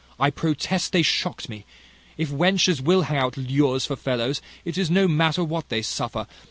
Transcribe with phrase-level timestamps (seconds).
[0.19, 1.63] I protest they shocked me.
[2.17, 6.25] If wenches will hang out lures for fellows, it is no matter what they suffer.